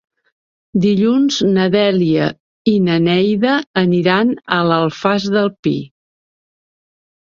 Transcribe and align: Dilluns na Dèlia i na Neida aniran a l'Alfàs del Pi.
Dilluns 0.85 1.37
na 1.57 1.67
Dèlia 1.75 2.31
i 2.73 2.75
na 2.87 2.97
Neida 3.11 3.61
aniran 3.85 4.35
a 4.59 4.61
l'Alfàs 4.73 5.33
del 5.39 5.57
Pi. 5.65 5.79